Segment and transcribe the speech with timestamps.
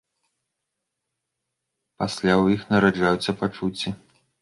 [1.99, 3.89] Пасля ў іх нараджаюцца пачуцці.